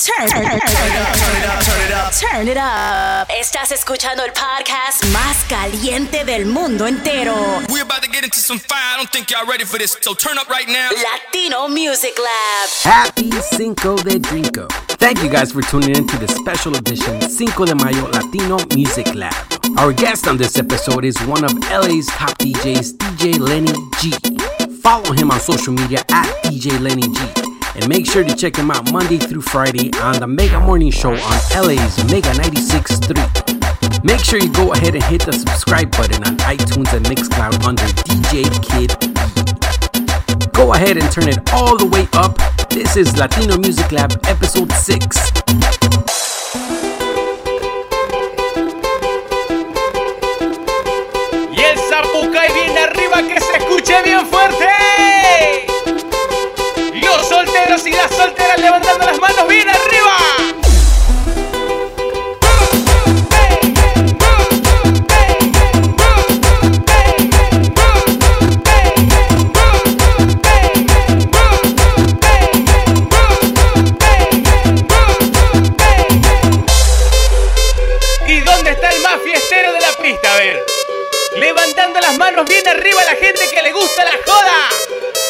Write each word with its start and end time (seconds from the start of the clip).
Turn, 0.00 0.28
turn, 0.28 0.44
turn, 0.44 0.60
turn 0.60 0.60
it 0.60 0.96
up, 0.96 1.16
turn 1.16 1.36
it 1.42 1.44
up, 1.44 1.64
turn 1.64 1.80
it 1.82 1.92
up. 1.92 2.12
Turn 2.12 2.48
it 2.48 2.56
up. 2.56 3.28
Estás 3.36 3.72
escuchando 3.72 4.22
el 4.24 4.30
podcast 4.32 5.04
más 5.06 5.38
caliente 5.48 6.24
del 6.24 6.46
mundo 6.46 6.86
entero. 6.86 7.34
We're 7.68 7.82
about 7.82 8.02
to 8.04 8.08
get 8.08 8.22
into 8.22 8.38
some 8.38 8.60
fire. 8.60 8.78
I 8.94 8.96
don't 8.98 9.10
think 9.10 9.28
y'all 9.32 9.44
ready 9.44 9.64
for 9.64 9.76
this. 9.76 9.98
So 10.00 10.14
turn 10.14 10.38
up 10.38 10.48
right 10.48 10.68
now. 10.68 10.90
Latino 10.92 11.66
Music 11.66 12.16
Lab. 12.16 12.68
Happy 12.84 13.28
Cinco 13.56 13.96
de 13.96 14.20
Drinko. 14.20 14.68
Thank 14.98 15.20
you 15.20 15.28
guys 15.28 15.50
for 15.50 15.62
tuning 15.62 15.96
in 15.96 16.06
to 16.06 16.16
the 16.16 16.28
special 16.28 16.76
edition 16.76 17.20
Cinco 17.28 17.64
de 17.66 17.74
Mayo 17.74 18.06
Latino 18.12 18.58
Music 18.76 19.12
Lab. 19.16 19.34
Our 19.78 19.92
guest 19.92 20.28
on 20.28 20.36
this 20.36 20.56
episode 20.56 21.04
is 21.04 21.18
one 21.26 21.42
of 21.42 21.52
LA's 21.70 22.06
top 22.06 22.38
DJs, 22.38 22.96
DJ 22.98 23.40
Lenny 23.40 23.72
G. 23.98 24.12
Follow 24.80 25.12
him 25.12 25.32
on 25.32 25.40
social 25.40 25.72
media 25.72 26.04
at 26.10 26.26
DJ 26.44 26.78
Lenny 26.78 27.02
G. 27.08 27.57
And 27.74 27.88
make 27.88 28.06
sure 28.06 28.24
to 28.24 28.34
check 28.34 28.56
him 28.56 28.70
out 28.70 28.90
Monday 28.92 29.18
through 29.18 29.42
Friday 29.42 29.90
on 30.00 30.20
the 30.20 30.26
Mega 30.26 30.58
Morning 30.60 30.90
Show 30.90 31.10
on 31.12 31.38
LA's 31.54 31.96
Mega 32.10 32.30
96.3. 32.30 34.04
Make 34.04 34.20
sure 34.20 34.38
you 34.38 34.52
go 34.52 34.72
ahead 34.72 34.94
and 34.94 35.02
hit 35.04 35.22
the 35.24 35.32
subscribe 35.32 35.90
button 35.92 36.22
on 36.24 36.36
iTunes 36.38 36.92
and 36.94 37.04
Mixcloud 37.06 37.64
under 37.64 37.82
DJ 38.06 38.46
Kid. 38.62 38.92
Go 40.52 40.74
ahead 40.74 40.96
and 40.96 41.10
turn 41.12 41.28
it 41.28 41.38
all 41.52 41.76
the 41.76 41.86
way 41.86 42.08
up. 42.14 42.36
This 42.68 42.96
is 42.96 43.16
Latino 43.16 43.56
Music 43.58 43.90
Lab 43.92 44.12
episode 44.26 44.72
6. 44.72 45.32
Y 51.50 51.60
el 51.60 51.78
Zapucay 51.78 52.52
viene 52.54 52.80
arriba 52.80 53.22
que 53.22 53.40
se 53.40 53.56
escuche 53.58 54.02
bien 54.02 54.26
fuerte. 54.26 54.37
chicas 57.90 58.10
solteras 58.14 58.60
levantando 58.60 59.06
las 59.06 59.18
manos. 59.18 59.27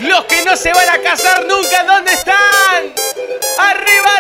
Los 0.09 0.25
que 0.25 0.43
no 0.43 0.57
se 0.57 0.73
van 0.73 0.89
a 0.89 0.99
casar 1.03 1.45
nunca, 1.45 1.85
¿dónde 1.85 2.15
están? 2.15 2.95
¡Arriba, 3.59 4.18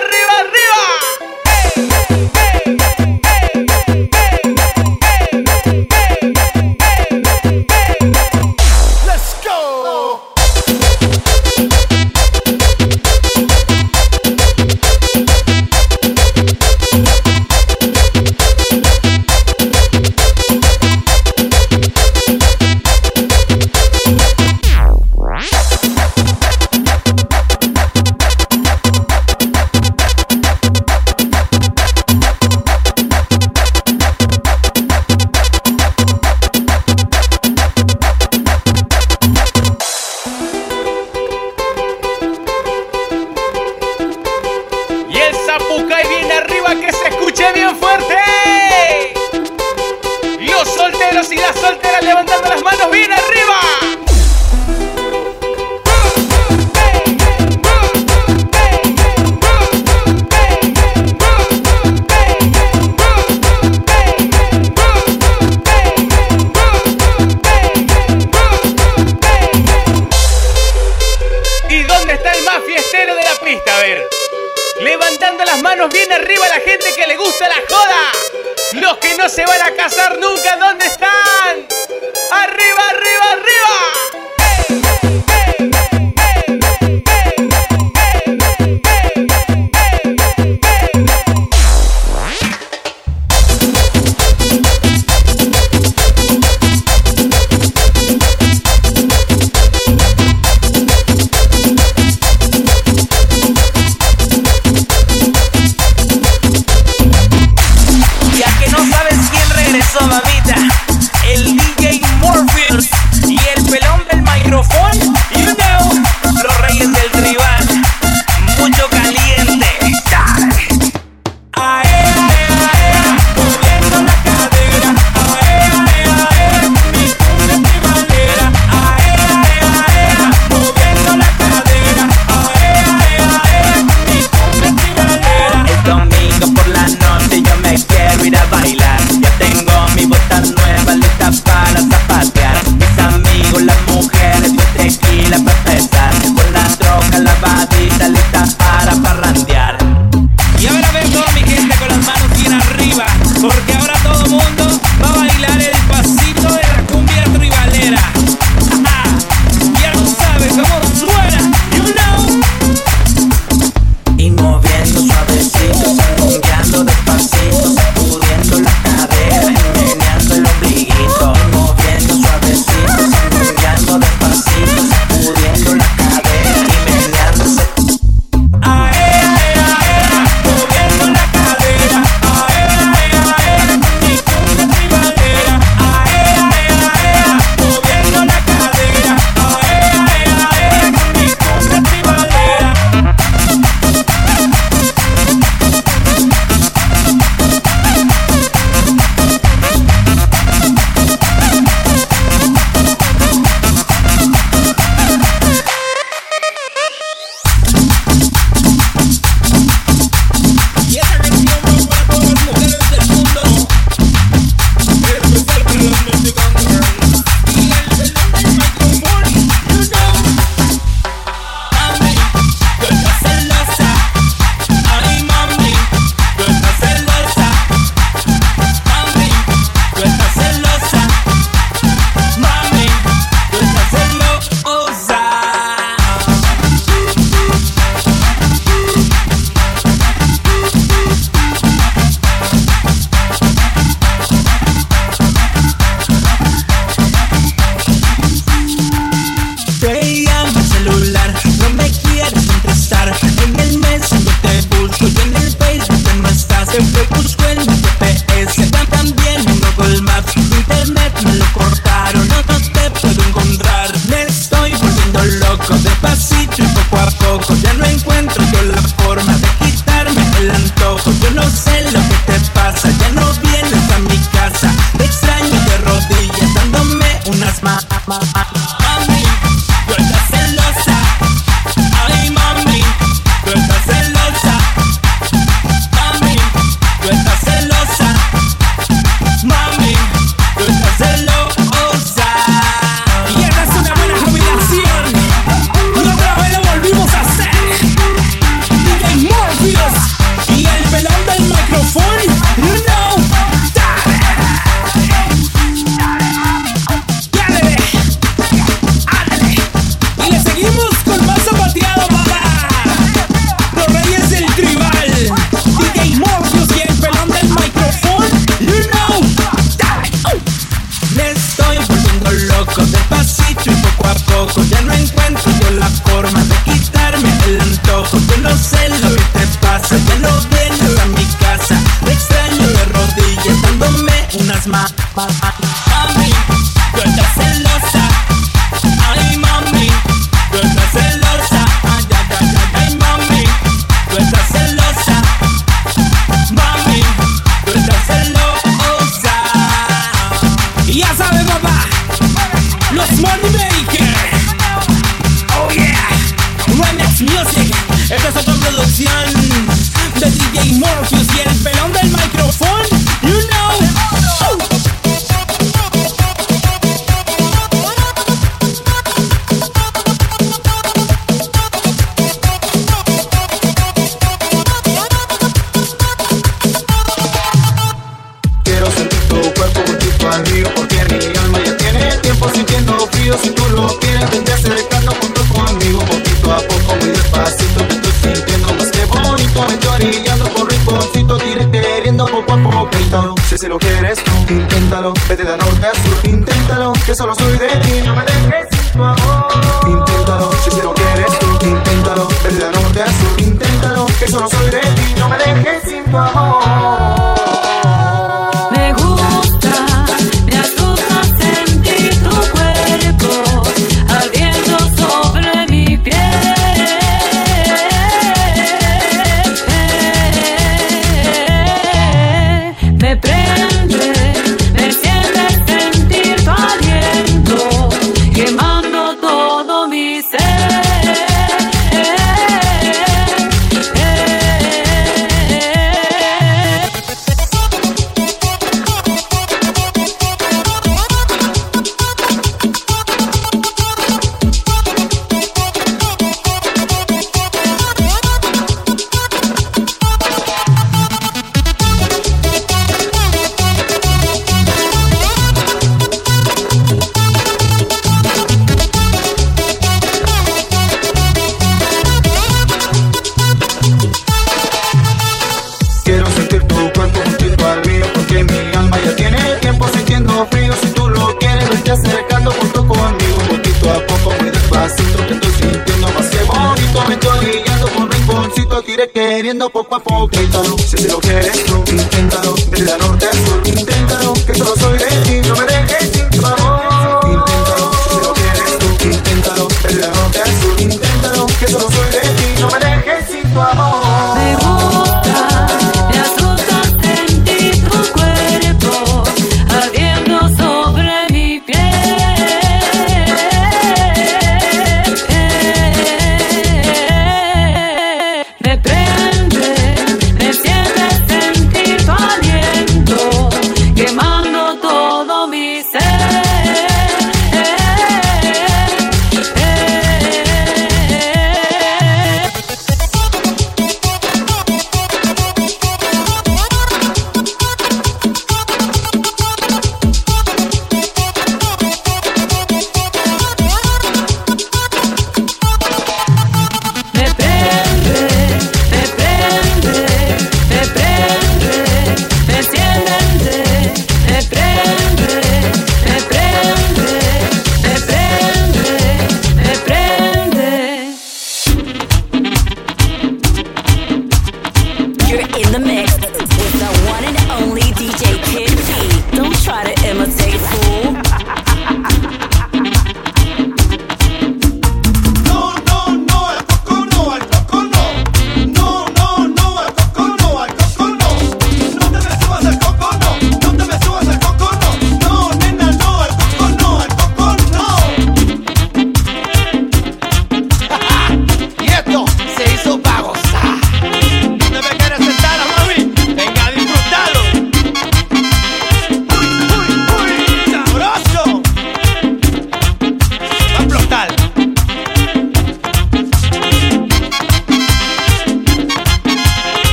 Sabroso. 480.88 481.27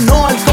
No, 0.00 0.26
al 0.26 0.45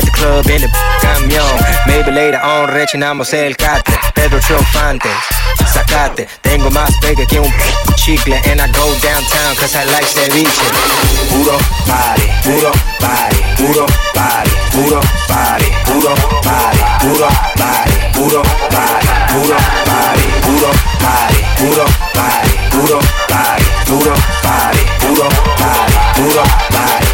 at 0.00 0.04
the 0.04 0.10
club 0.12 0.46
en 0.48 0.62
el 0.62 0.70
camión. 1.00 1.44
Maybe 1.86 2.10
later 2.10 2.40
on 2.42 2.68
rechinamos 2.68 3.32
el 3.34 3.56
cate. 3.56 3.92
Pedro 4.14 4.40
Trofante, 4.40 5.08
sacate. 5.72 6.28
Tengo 6.42 6.70
más 6.70 6.90
pega 7.00 7.24
que 7.26 7.40
un 7.40 7.52
chicle. 7.96 8.36
And 8.50 8.60
I 8.60 8.66
go 8.72 8.86
downtown 9.02 9.54
cause 9.56 9.76
I 9.76 9.84
like 9.92 10.06
ceviche. 10.06 10.62
Puro 11.30 11.56
party, 11.86 12.28
puro 12.44 12.72
party, 12.98 13.40
puro 13.56 13.86
party, 14.14 14.50
puro 14.72 15.00
party, 15.28 15.66
puro 15.86 16.14
party, 16.42 16.80
puro 17.00 17.28
party, 17.56 17.94
puro 18.14 18.42
party, 18.70 19.06
puro 19.32 19.58
party, 19.90 20.24
puro 20.44 20.70
party, 21.00 21.40
puro 21.60 21.86
party, 22.14 22.52
puro 22.70 22.98
party, 23.28 23.64
puro 23.86 24.14
party, 24.40 24.82
puro 25.00 25.28
party, 25.58 25.96
puro 26.16 26.42
party. 26.70 27.09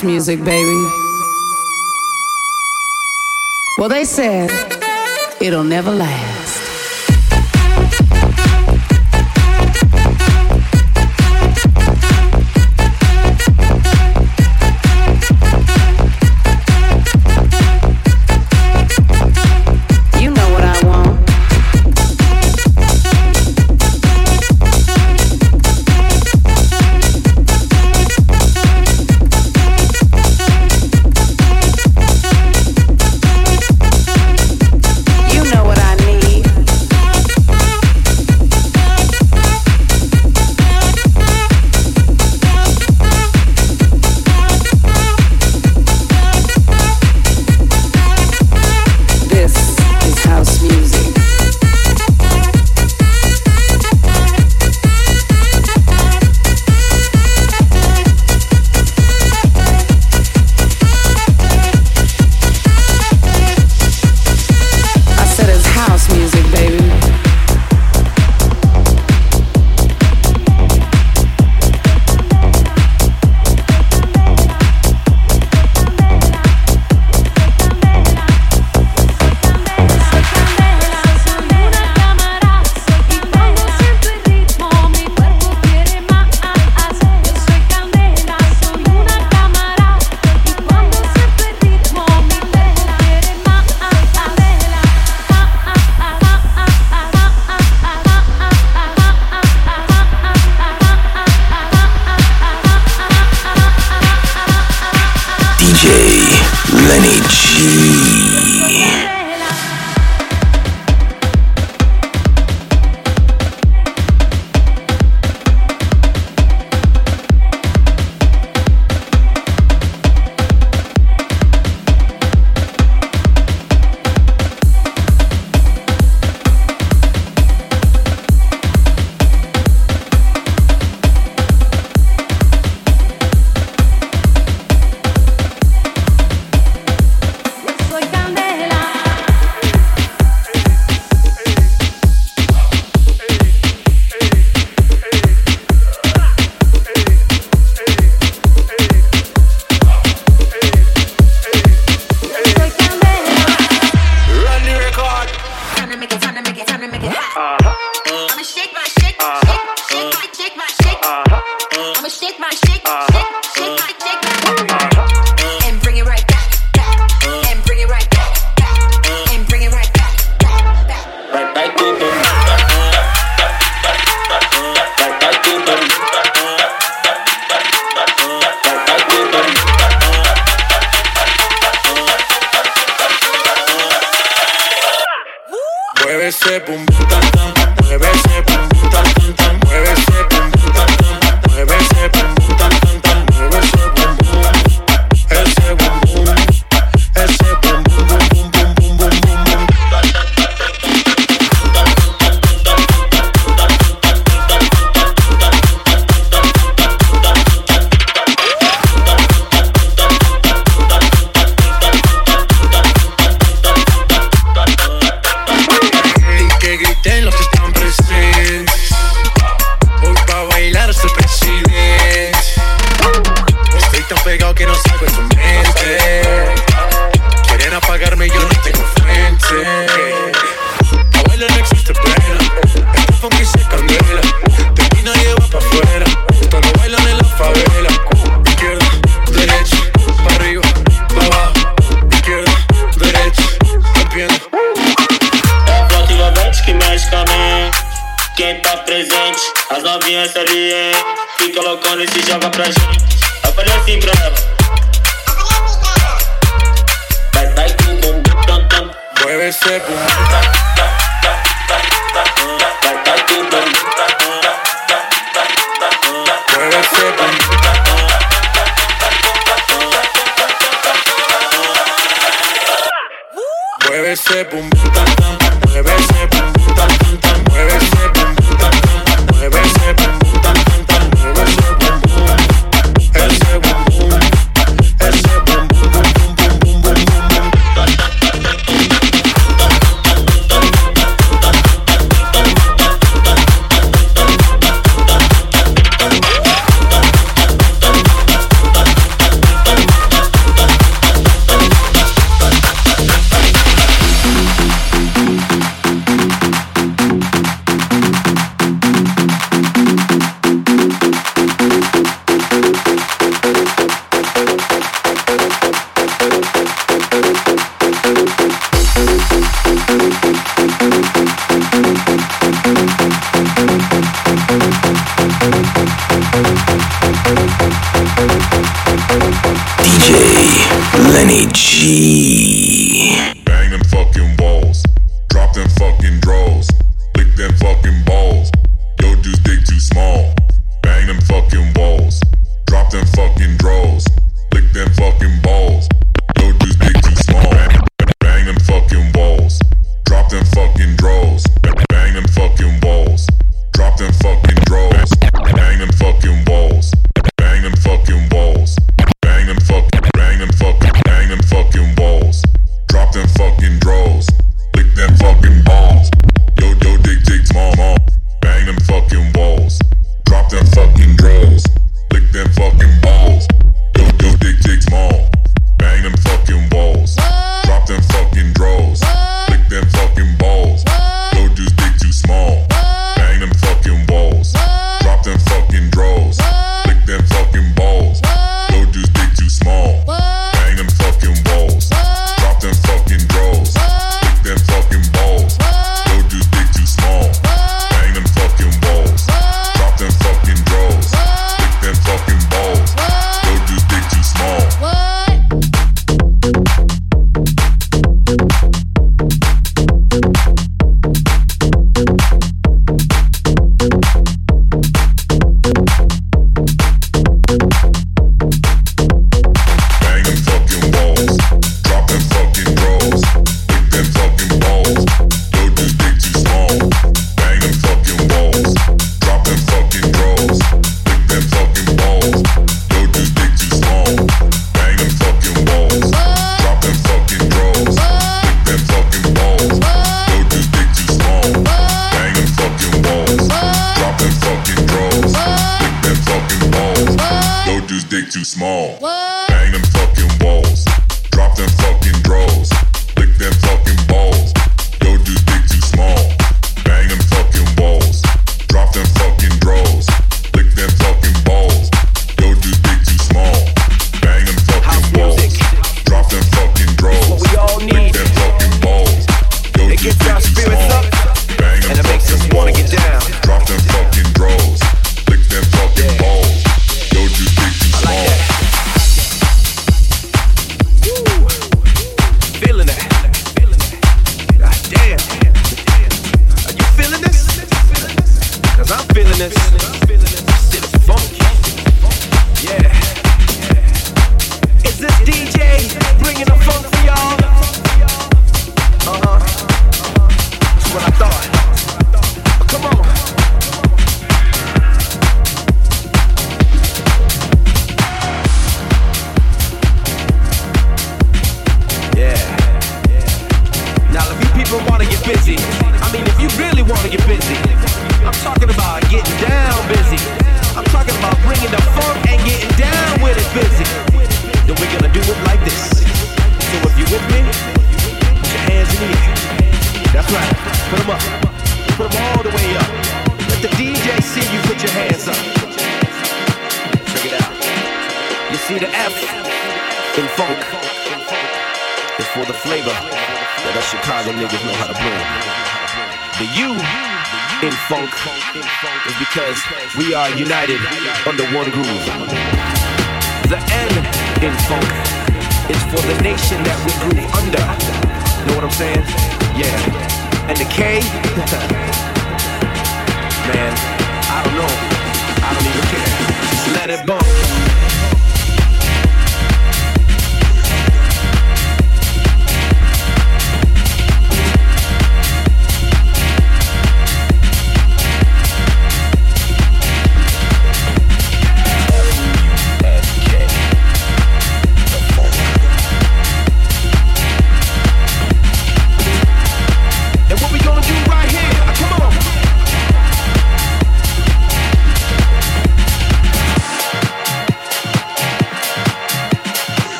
House 0.00 0.04
music, 0.04 0.42
baby. 0.44 0.84
Well, 3.78 3.88
they 3.88 4.04
said, 4.04 4.50
It'll 5.40 5.64
never 5.64 5.90
last. 5.90 6.39